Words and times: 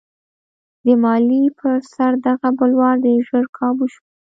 د 0.85 0.87
مالیې 1.03 1.49
پر 1.59 1.77
سر 1.93 2.11
دغه 2.25 2.49
بلوا 2.57 2.91
ډېر 3.03 3.19
ژر 3.29 3.45
کابو 3.57 3.85
شوه. 3.93 4.03